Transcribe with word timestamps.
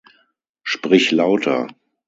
Sprich 0.63 1.11
lauter. 1.11 1.67